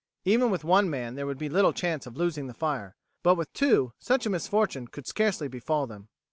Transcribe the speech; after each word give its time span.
Even 0.25 0.49
with 0.49 0.63
one 0.63 0.89
man 0.89 1.13
there 1.13 1.27
would 1.27 1.37
be 1.37 1.47
little 1.47 1.73
chance 1.73 2.07
of 2.07 2.17
losing 2.17 2.47
the 2.47 2.55
fire, 2.55 2.95
but 3.21 3.35
with 3.35 3.53
two 3.53 3.93
such 3.99 4.25
a 4.25 4.31
misfortune 4.31 4.87
could 4.87 5.05
scarcely 5.05 5.47
befall 5.47 5.85
them. 5.85 6.09